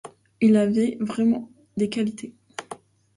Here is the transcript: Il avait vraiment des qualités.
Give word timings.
Il 0.39 0.55
avait 0.57 0.97
vraiment 0.99 1.51
des 1.77 1.87
qualités. 1.87 2.33